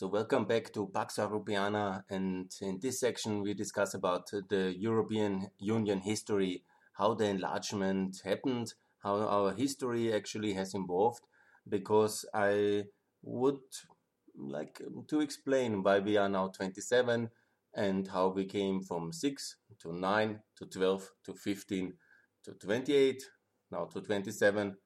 [0.00, 5.50] So welcome back to Pax Europiana and in this section we discuss about the European
[5.58, 8.72] Union history, how the enlargement happened,
[9.02, 11.26] how our history actually has evolved.
[11.68, 12.84] Because I
[13.20, 13.60] would
[14.34, 17.28] like to explain why we are now 27
[17.74, 21.92] and how we came from 6 to 9 to 12 to 15
[22.44, 23.22] to 28
[23.70, 24.76] now to 27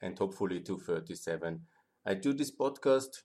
[0.00, 1.60] and hopefully to 37
[2.06, 3.22] i do this podcast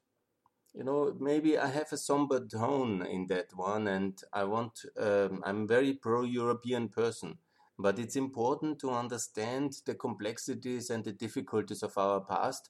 [0.77, 5.41] you know maybe i have a somber tone in that one and i want um,
[5.43, 7.37] i'm very pro-european person
[7.79, 12.69] but it's important to understand the complexities and the difficulties of our past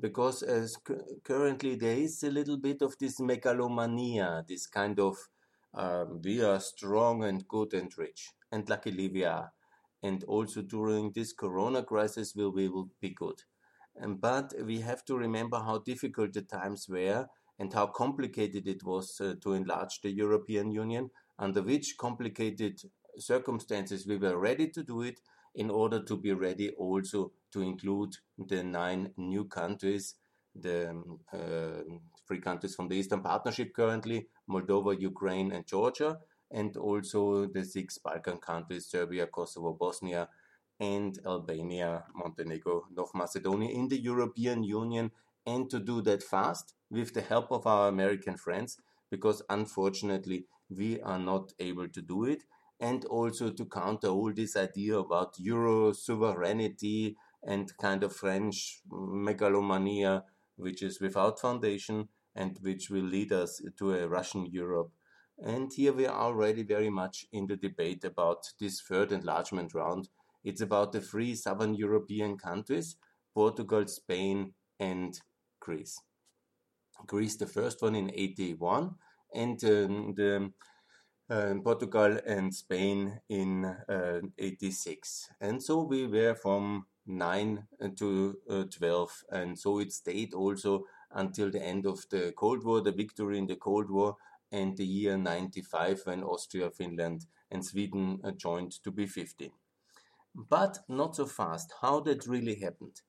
[0.00, 0.76] because as
[1.24, 5.16] currently there is a little bit of this megalomania this kind of
[5.74, 9.50] um, we are strong and good and rich and luckily we are
[10.02, 13.42] and also during this corona crisis we will be good.
[13.96, 17.26] And, but we have to remember how difficult the times were
[17.58, 22.80] and how complicated it was uh, to enlarge the European Union, under which complicated
[23.18, 25.20] circumstances we were ready to do it
[25.54, 30.14] in order to be ready also to include the nine new countries,
[30.54, 31.82] the um, uh,
[32.26, 36.18] three countries from the Eastern Partnership currently, Moldova, Ukraine, and Georgia,
[36.50, 40.28] and also the six Balkan countries Serbia, Kosovo, Bosnia,
[40.78, 45.10] and Albania, Montenegro, North Macedonia in the European Union,
[45.44, 48.78] and to do that fast with the help of our American friends,
[49.10, 52.44] because unfortunately we are not able to do it,
[52.80, 60.24] and also to counter all this idea about Euro sovereignty and kind of French megalomania,
[60.56, 64.92] which is without foundation and which will lead us to a Russian Europe
[65.40, 70.08] and here we are already very much in the debate about this third enlargement round.
[70.44, 72.96] It's about the three southern European countries
[73.34, 75.20] Portugal, Spain, and
[75.60, 76.00] Greece.
[77.06, 78.94] Greece, the first one in 81,
[79.34, 80.52] and um, the
[81.30, 85.30] uh, Portugal and Spain in uh, 86.
[85.40, 87.66] And so we were from 9
[87.96, 92.80] to uh, 12, and so it stayed also until the end of the Cold War,
[92.80, 94.16] the victory in the Cold War,
[94.52, 99.50] and the year 95 when Austria, Finland, and Sweden uh, joined to be 15.
[100.34, 101.74] But not so fast.
[101.80, 103.02] How that really happened?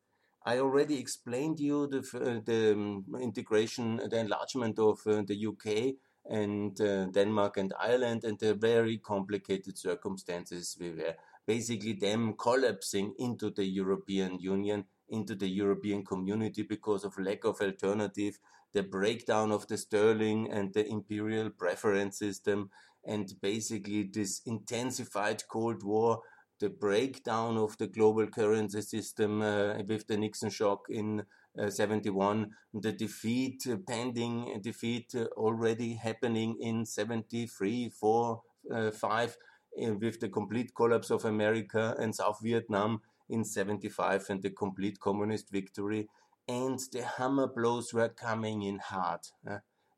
[0.50, 5.94] I already explained you the, uh, the um, integration, the enlargement of uh, the UK
[6.26, 11.14] and uh, Denmark and Ireland, and the very complicated circumstances we were.
[11.46, 17.62] Basically, them collapsing into the European Union, into the European community because of lack of
[17.62, 18.40] alternative
[18.74, 22.70] the breakdown of the sterling and the imperial preference system,
[23.06, 26.22] and basically this intensified Cold War,
[26.60, 31.24] the breakdown of the global currency system uh, with the Nixon shock in
[31.58, 38.42] uh, 71, the defeat, uh, pending defeat already happening in 73, 4,
[38.74, 39.38] uh, 5,
[39.82, 45.00] uh, with the complete collapse of America and South Vietnam in 75 and the complete
[45.00, 46.08] communist victory
[46.48, 49.22] and the hammer blows were coming in hard.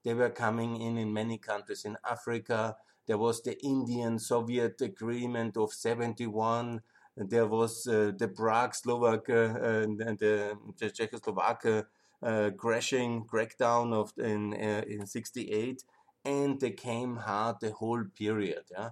[0.03, 2.75] They were coming in in many countries in Africa.
[3.11, 6.79] There was the Indian Soviet agreement of 71.
[7.17, 11.88] There was uh, the Prague Slovak uh, and, the, the Czechoslovakia
[12.23, 15.83] uh, crashing crackdown of in uh, in 68
[16.23, 18.91] and they came hard the whole period yeah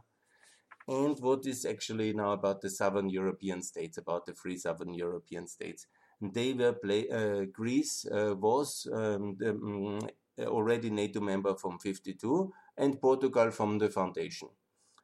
[0.88, 5.46] and what is actually now about the southern european states about the free southern european
[5.46, 5.86] states
[6.22, 10.00] they were play, uh, Greece uh, was um, the, um,
[10.48, 14.50] already NATO member from 52 and Portugal from the foundation.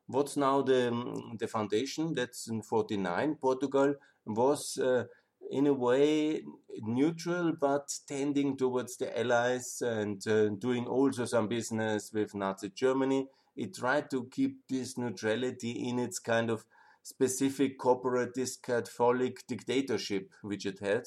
[0.07, 0.91] What's now the,
[1.37, 2.13] the foundation?
[2.13, 3.35] That's in 49.
[3.35, 5.05] Portugal was uh,
[5.51, 6.43] in a way
[6.81, 13.27] neutral but tending towards the allies and uh, doing also some business with Nazi Germany.
[13.55, 16.65] It tried to keep this neutrality in its kind of
[17.03, 21.03] specific corporatist Catholic dictatorship which it had.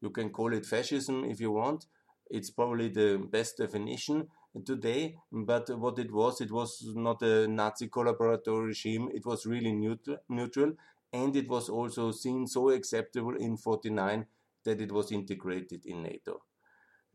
[0.00, 1.86] You can call it fascism if you want.
[2.30, 4.28] It's probably the best definition
[4.64, 5.16] today.
[5.32, 9.08] But what it was, it was not a Nazi collaborator regime.
[9.14, 10.72] It was really neutral, neutral,
[11.12, 14.26] and it was also seen so acceptable in 49
[14.64, 16.42] that it was integrated in NATO.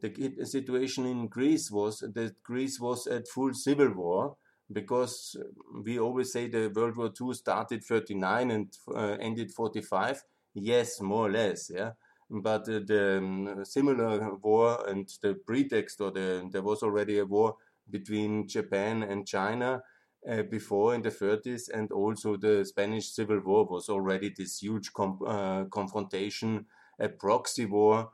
[0.02, 4.36] The situation in Greece was that Greece was at full civil war
[4.72, 5.38] because
[5.84, 10.24] we always say the World War II started 39 and uh, ended 45.
[10.54, 11.92] Yes, more or less, yeah.
[12.34, 17.26] But uh, the um, similar war and the pretext, or the there was already a
[17.26, 17.58] war
[17.90, 19.84] between Japan and China
[20.30, 24.92] uh, before in the 30s, and also the Spanish Civil War was already this huge
[24.98, 26.68] uh, confrontation,
[27.00, 28.12] a proxy war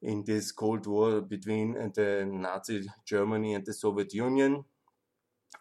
[0.00, 4.64] in this Cold War between the Nazi Germany and the Soviet Union.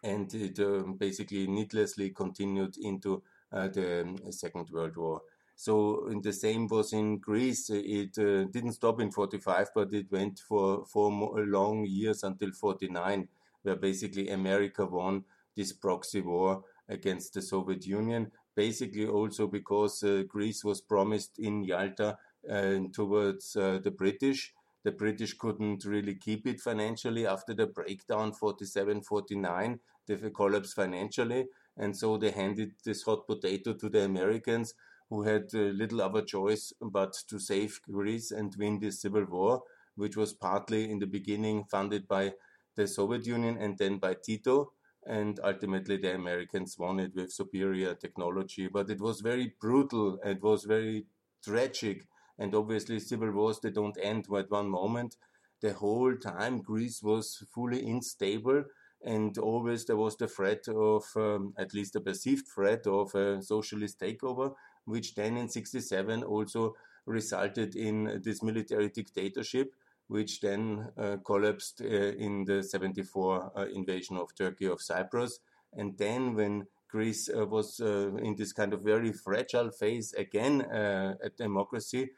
[0.03, 5.21] And it uh, basically needlessly continued into uh, the Second World War.
[5.55, 7.69] So the same was in Greece.
[7.69, 11.09] It uh, didn't stop in 45, but it went for four
[11.45, 13.27] long years until 49,
[13.63, 15.23] where basically America won
[15.55, 18.31] this proxy war against the Soviet Union.
[18.53, 22.17] Basically, also because uh, Greece was promised in Yalta
[22.49, 24.53] uh, towards uh, the British.
[24.83, 29.79] The British couldn't really keep it financially after the breakdown 47 49.
[30.05, 31.47] They collapsed financially,
[31.77, 34.75] and so they handed this hot potato to the Americans
[35.09, 39.63] who had uh, little other choice but to save Greece and win this civil war,
[39.95, 42.33] which was partly in the beginning funded by
[42.75, 44.71] the Soviet Union and then by Tito.
[45.07, 48.67] And ultimately, the Americans won it with superior technology.
[48.67, 50.17] But it was very brutal.
[50.25, 51.05] It was very
[51.43, 52.07] tragic.
[52.39, 55.15] And obviously, civil wars, they don't end at one moment.
[55.61, 58.63] The whole time, Greece was fully unstable
[59.03, 63.41] and always there was the threat of um, at least a perceived threat of a
[63.41, 64.53] socialist takeover
[64.85, 69.73] which then in 67 also resulted in this military dictatorship,
[70.07, 75.39] which then uh, collapsed uh, in the 74 uh, invasion of Turkey of Cyprus.
[75.73, 80.61] And then when Greece uh, was uh, in this kind of very fragile phase again
[80.61, 82.11] uh, at democracy,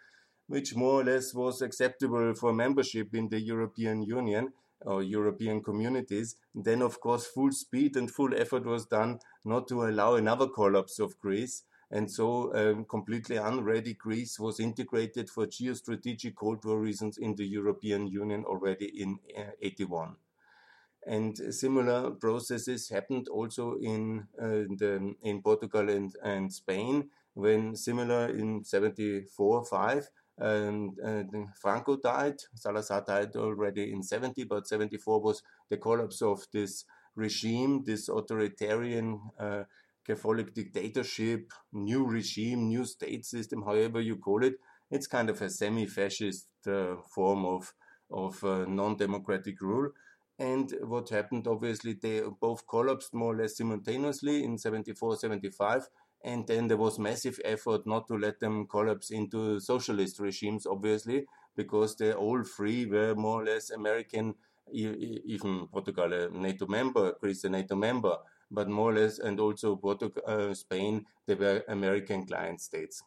[0.48, 6.36] which more or less was acceptable for membership in the European Union or European communities,
[6.54, 11.00] then of course full speed and full effort was done not to allow another collapse
[11.00, 17.18] of Greece, and so um, completely unready Greece was integrated for geostrategic Cold War reasons
[17.18, 20.16] in the European Union already in uh, 81.
[21.06, 28.28] And similar processes happened also in, uh, the, in Portugal and, and Spain when similar
[28.28, 31.24] in 74 5 And, uh,
[31.56, 32.42] Franco died.
[32.54, 36.84] Salazar died already in 70, but 74 was the collapse of this
[37.16, 39.64] regime, this authoritarian uh,
[40.08, 44.56] Catholic dictatorship, new regime, new state system, however you call it.
[44.90, 47.74] It's kind of a semi-fascist uh, form of
[48.10, 49.90] of uh, non-democratic rule.
[50.40, 55.90] And what happened, obviously, they both collapsed more or less simultaneously in 74, 75.
[56.24, 61.26] And then there was massive effort not to let them collapse into socialist regimes, obviously,
[61.56, 64.36] because they all three were more or less American,
[64.72, 68.18] even Portugal, a NATO member, Greece, a NATO member
[68.50, 73.04] but more or less, and also Portugal, uh, Spain, they were American client states,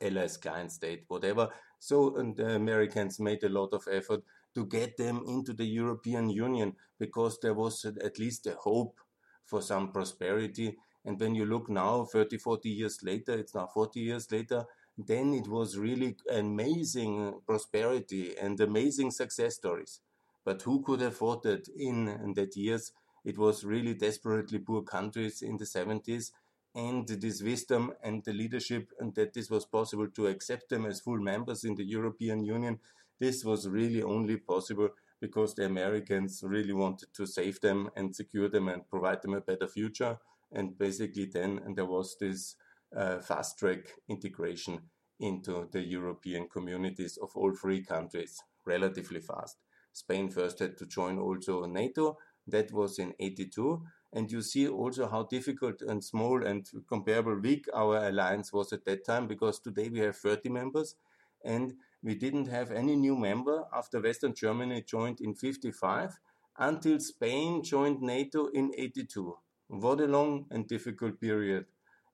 [0.00, 1.48] LS client state, whatever.
[1.78, 4.22] So the Americans made a lot of effort
[4.54, 9.00] to get them into the European Union because there was at least a hope
[9.44, 10.76] for some prosperity.
[11.04, 14.64] And when you look now, 30, 40 years later, it's now 40 years later,
[14.98, 20.00] then it was really amazing prosperity and amazing success stories.
[20.44, 22.92] But who could afford that in, in that years?
[23.24, 26.30] It was really desperately poor countries in the 70s,
[26.74, 31.00] and this wisdom and the leadership, and that this was possible to accept them as
[31.00, 32.78] full members in the European Union.
[33.18, 34.90] This was really only possible
[35.20, 39.40] because the Americans really wanted to save them and secure them and provide them a
[39.40, 40.18] better future.
[40.52, 42.56] And basically, then and there was this
[42.96, 44.80] uh, fast track integration
[45.20, 49.58] into the European communities of all three countries relatively fast.
[49.92, 52.16] Spain first had to join also NATO,
[52.50, 53.82] that was in 82.
[54.12, 58.84] And you see also how difficult and small and comparable weak our alliance was at
[58.86, 60.96] that time because today we have 30 members
[61.44, 66.18] and we didn't have any new member after Western Germany joined in 55
[66.58, 69.36] until Spain joined NATO in 82.
[69.68, 71.66] What a long and difficult period.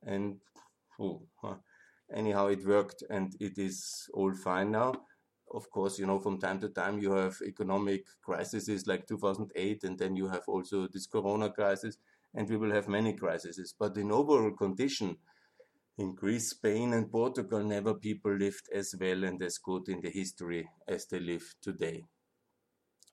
[0.05, 0.37] And
[1.01, 1.23] oh,
[2.15, 4.93] anyhow, it worked and it is all fine now
[5.57, 9.99] of course, you know, from time to time you have economic crises like 2008, and
[9.99, 11.97] then you have also this corona crisis,
[12.35, 13.75] and we will have many crises.
[13.79, 15.17] But in overall condition,
[15.97, 20.11] in Greece, Spain, and Portugal, never people lived as well and as good in the
[20.11, 22.05] history as they live today.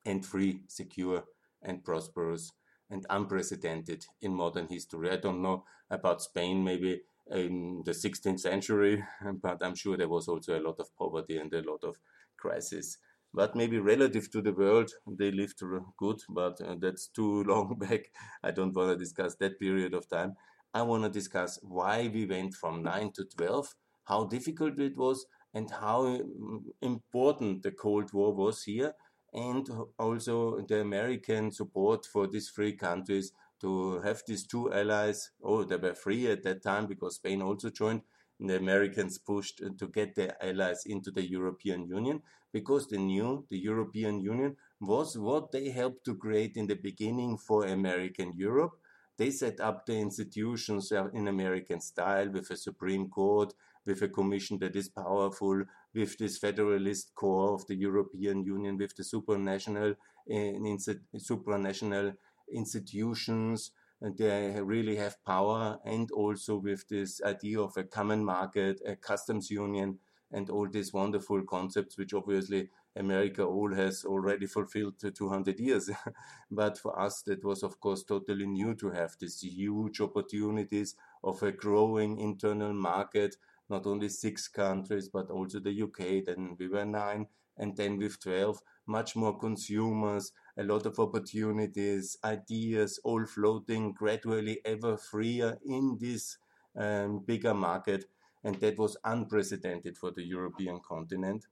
[0.05, 1.23] And free, secure,
[1.61, 2.51] and prosperous,
[2.89, 5.09] and unprecedented in modern history.
[5.09, 9.03] I don't know about Spain, maybe in the 16th century,
[9.41, 11.97] but I'm sure there was also a lot of poverty and a lot of
[12.43, 12.97] crisis.
[13.33, 15.59] But maybe relative to the world, they lived
[15.97, 18.03] good, but uh, that's too long back.
[18.43, 20.35] I don't want to discuss that period of time.
[20.73, 25.25] I want to discuss why we went from 9 to 12, how difficult it was,
[25.53, 28.93] and how mm, important the Cold War was here,
[29.33, 33.31] and also the American support for these three countries
[33.61, 35.31] to have these two allies.
[35.43, 38.01] Oh, there were three at that time because Spain also joined
[38.49, 42.21] the Americans pushed to get their allies into the European Union
[42.51, 47.37] because they knew the European Union was what they helped to create in the beginning
[47.37, 48.73] for American Europe.
[49.17, 53.53] They set up the institutions in American style with a Supreme Court,
[53.85, 58.95] with a commission that is powerful, with this federalist core of the European Union, with
[58.95, 59.95] the supranational,
[60.31, 62.15] uh, supranational
[62.51, 63.71] institutions.
[64.01, 68.95] And they really have power, and also with this idea of a common market, a
[68.95, 69.99] customs union,
[70.31, 75.89] and all these wonderful concepts, which obviously America all has already fulfilled 200 years.
[76.51, 81.41] but for us, that was, of course, totally new to have these huge opportunities of
[81.43, 83.35] a growing internal market,
[83.69, 86.25] not only six countries, but also the UK.
[86.25, 92.17] Then we were nine, and then with 12, much more consumers, a lot of opportunities,
[92.23, 96.37] ideas, all floating gradually ever freer in this
[96.77, 98.05] um, bigger market.
[98.43, 101.45] And that was unprecedented for the European continent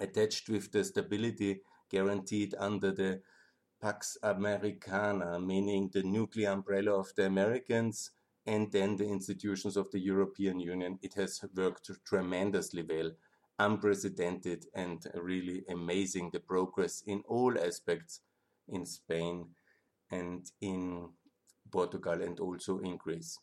[0.00, 1.60] attached with the stability
[1.90, 3.20] guaranteed under the
[3.80, 8.10] Pax Americana, meaning the nuclear umbrella of the Americans
[8.46, 10.98] and then the institutions of the European Union.
[11.02, 13.12] It has worked tremendously well,
[13.58, 18.20] unprecedented and really amazing the progress in all aspects
[18.68, 19.46] in Spain
[20.10, 21.08] and in
[21.70, 23.38] Portugal and also in Greece.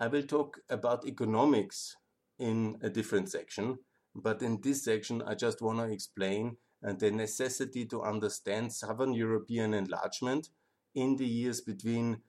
[0.00, 1.96] I will talk about economics
[2.38, 3.78] in a different section
[4.14, 9.12] but in this section, I just want to explain uh, the necessity to understand Southern
[9.12, 10.48] European enlargement
[10.94, 12.22] in the years between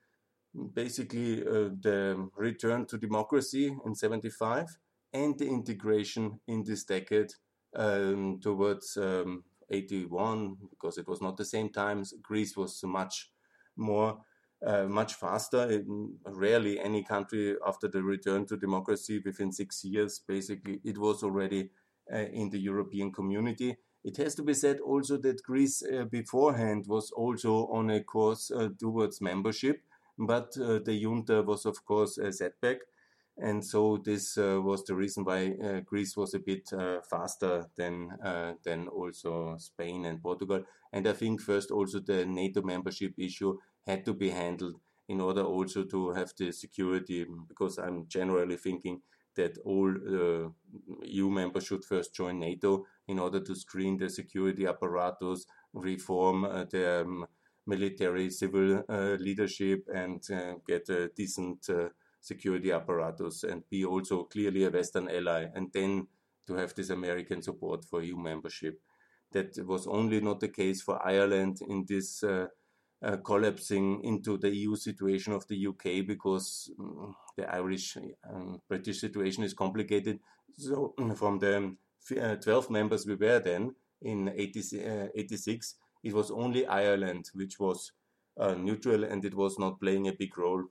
[0.74, 4.77] basically uh, the return to democracy in 75
[5.13, 7.31] and the integration in this decade
[7.75, 13.31] um, towards um, 81 because it was not the same times greece was much
[13.77, 14.19] more
[14.65, 15.81] uh, much faster.
[16.25, 21.69] Rarely any country after the return to democracy within six years, basically, it was already
[22.13, 23.77] uh, in the European community.
[24.03, 28.51] It has to be said also that Greece uh, beforehand was also on a course
[28.51, 29.81] uh, towards membership,
[30.17, 32.77] but uh, the junta was, of course, a setback.
[33.41, 36.69] And so this uh, was the reason why uh, Greece was a bit
[37.10, 38.10] faster than
[38.63, 40.63] than also Spain and Portugal.
[40.91, 44.75] And I think first also the NATO membership issue had to be handled
[45.08, 49.01] in order also to have the security, because I'm generally thinking
[49.36, 50.50] that all uh,
[51.03, 56.65] EU members should first join NATO in order to screen the security apparatus, reform uh,
[56.69, 57.25] the um,
[57.65, 61.89] military civil uh, leadership, and uh, get a decent uh,
[62.21, 66.07] security apparatus, and be also clearly a Western ally, and then
[66.47, 68.79] to have this American support for EU membership.
[69.31, 72.47] That was only not the case for Ireland in this uh,
[73.01, 77.97] uh, collapsing into the EU situation of the UK because um, the Irish
[78.29, 80.19] um, British situation is complicated.
[80.57, 81.75] So, from the
[82.19, 87.59] uh, 12 members we were then in 80, uh, 86, it was only Ireland which
[87.59, 87.91] was
[88.39, 90.63] uh, neutral and it was not playing a big role.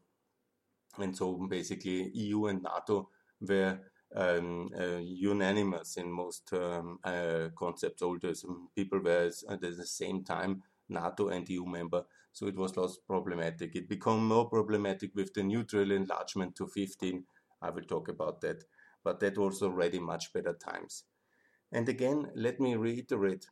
[0.99, 3.09] And so basically, EU and NATO
[3.41, 3.79] were
[4.15, 8.03] um, uh, unanimous in most um, uh, concepts.
[8.03, 12.05] All those people were at the same time NATO and EU member
[12.39, 13.75] so it was less problematic.
[13.75, 17.25] It became more problematic with the neutral enlargement to 15.
[17.63, 18.63] I will talk about that.
[19.03, 21.03] But that was already much better times.
[21.73, 23.47] And again, let me reiterate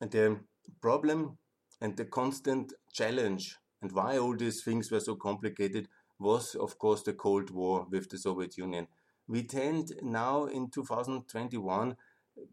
[0.00, 0.40] the
[0.80, 1.38] problem
[1.80, 5.86] and the constant challenge and why all these things were so complicated
[6.18, 8.88] was, of course, the Cold War with the Soviet Union.
[9.26, 11.96] We tend now in 2021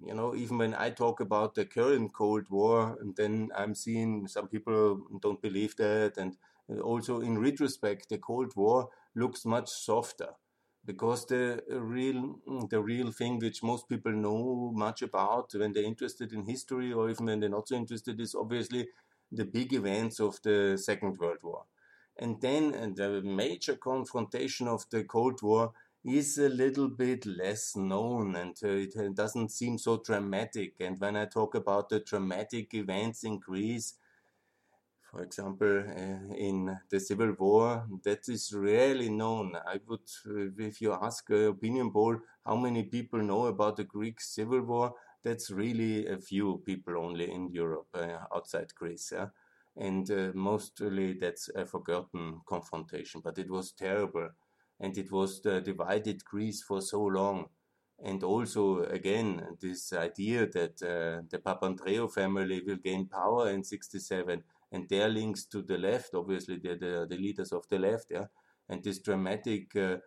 [0.06, 4.28] you know, even when I talk about the current Cold War, and then I'm seeing
[4.28, 6.38] some people don't believe that, and
[6.84, 10.30] also in retrospect, the Cold War looks much softer
[10.86, 12.40] because the real
[12.70, 17.10] the real thing which most people know much about when they're interested in history or
[17.10, 18.88] even when they're not so interested is obviously
[19.32, 21.66] the big events of the Second World War.
[22.18, 28.36] And then the major confrontation of the Cold War is a little bit less known
[28.36, 30.74] and uh, it uh, doesn't seem so dramatic.
[30.80, 33.96] And when I talk about the dramatic events in Greece,
[35.10, 39.56] for example, uh, in the Civil War, that is rarely known.
[39.56, 43.84] I would, uh, if you ask a opinion poll, how many people know about the
[43.84, 49.12] Greek Civil War, that's really a few people only in Europe, uh, outside Greece.
[49.12, 49.28] Yeah?
[49.78, 54.30] And uh, mostly that's a forgotten confrontation, but it was terrible
[54.82, 57.46] and it was the divided Greece for so long.
[58.04, 64.44] And also, again, this idea that uh, the Papandreou family will gain power in 67
[64.72, 68.26] and their links to the left, obviously, they're the, the leaders of the left, yeah,
[68.68, 69.98] and this dramatic uh,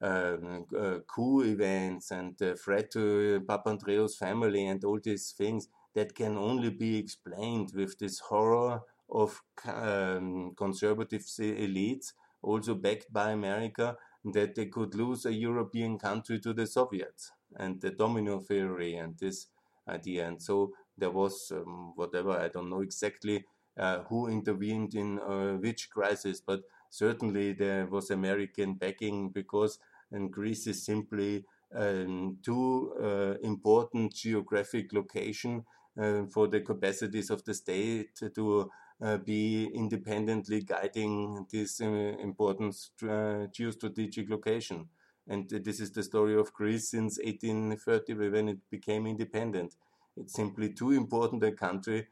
[0.00, 6.14] um, uh, coup events and the threat to Papandreou's family and all these things that
[6.14, 13.96] can only be explained with this horror of um, conservative elites, also backed by America,
[14.24, 19.18] that they could lose a European country to the Soviets and the domino theory and
[19.18, 19.46] this
[19.88, 20.28] idea.
[20.28, 23.44] And so there was um, whatever, I don't know exactly
[23.76, 29.78] uh, who intervened in uh, which crisis, but certainly there was American backing because
[30.12, 31.44] and Greece is simply
[31.74, 35.64] um, too uh, important geographic location
[36.00, 38.70] uh, for the capacities of the state to
[39.16, 44.88] be independently guiding this uh, important uh, geostrategic location.
[45.28, 49.76] And this is the story of Greece since 1830 when it became independent.
[50.16, 52.08] It's simply too important a country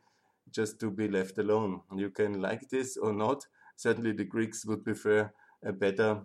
[0.50, 1.82] just to be left alone.
[1.94, 3.46] You can like this or not.
[3.76, 5.32] Certainly the Greeks would prefer
[5.64, 6.22] a better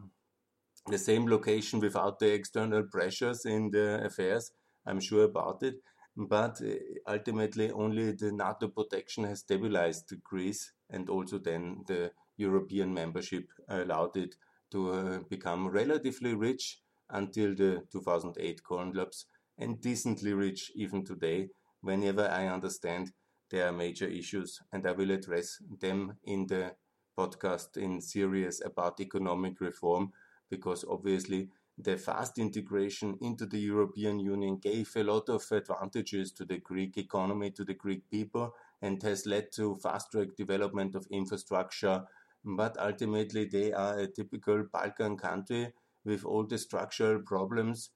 [0.88, 4.52] the same location without the external pressures in the affairs.
[4.86, 5.76] I'm sure about it.
[6.18, 6.76] But uh,
[7.08, 14.18] ultimately, only the NATO protection has stabilized Greece, and also then the European membership allowed
[14.18, 14.36] it
[14.72, 19.26] to uh, become relatively rich until the 2008 collapse,
[19.58, 21.50] and decently rich even today.
[21.82, 23.14] Whenever I understand
[23.50, 26.76] there are major issues, and I will address them in the
[27.18, 30.12] podcast in series about economic reform
[30.50, 36.46] because obviously the fast integration into the European Union gave a lot of advantages to
[36.46, 41.06] the Greek economy, to the Greek people, and has led to fast track development of
[41.12, 42.04] infrastructure.
[42.46, 45.74] But ultimately, they are a typical Balkan country
[46.06, 47.90] with all the structural problems.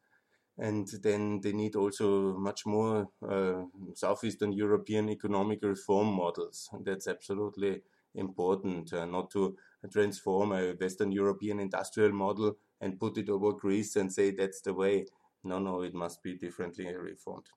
[0.58, 3.62] And then they need also much more uh,
[3.94, 6.70] Southeastern European economic reform models.
[6.84, 7.82] That's absolutely
[8.14, 9.56] important, uh, not to
[9.94, 14.74] transform a Western European industrial model and put it over Greece and say that's the
[14.74, 15.06] way.
[15.44, 17.48] No, no, it must be differently reformed.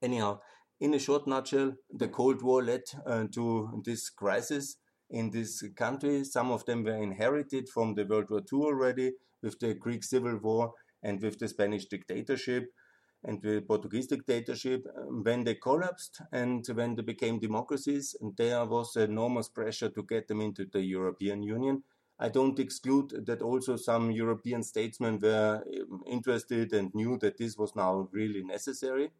[0.00, 0.40] Anyhow,
[0.80, 4.76] in a short nutshell, the Cold War led uh, to this crisis
[5.10, 6.24] in this country.
[6.24, 10.38] Some of them were inherited from the World War II already, with the Greek Civil
[10.38, 12.72] War and with the Spanish dictatorship
[13.24, 14.84] and the Portuguese dictatorship,
[15.22, 20.26] when they collapsed and when they became democracies, and there was enormous pressure to get
[20.26, 21.84] them into the European Union.
[22.22, 27.58] I don't exclude that also some European statesmen were um, interested and knew that this
[27.58, 29.10] was now really necessary.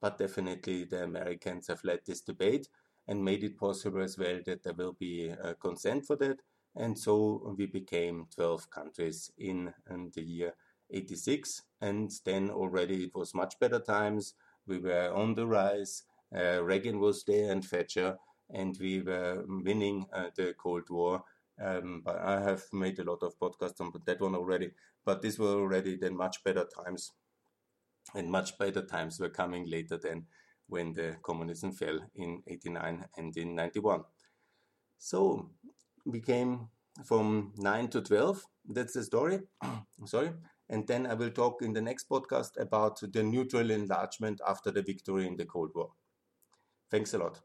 [0.00, 2.66] But definitely the Americans have led this debate
[3.06, 6.38] and made it possible as well that there will be a consent for that.
[6.74, 10.54] And so we became 12 countries in, in the year
[10.90, 14.34] 86 and then already it was much better times.
[14.66, 16.02] We were on the rise.
[16.36, 18.18] Uh, reagan was there and thatcher.
[18.50, 21.22] And we were winning uh, the cold war
[21.60, 24.70] um, but i have made a lot of podcasts on that one already
[25.04, 27.12] but these were already then much better times
[28.14, 30.26] and much better times were coming later than
[30.68, 34.02] when the communism fell in 89 and in 91
[34.98, 35.50] so
[36.04, 36.68] we came
[37.04, 39.40] from 9 to 12 that's the story
[40.06, 40.32] sorry
[40.68, 44.82] and then I will talk in the next podcast about the neutral enlargement after the
[44.82, 45.90] victory in the Cold War.
[46.90, 47.40] Thanks a lot.